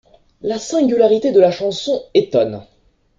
La 0.41 0.57
singularité 0.57 1.31
de 1.31 1.39
la 1.39 1.51
chanson 1.51 2.01
étonne. 2.15 2.65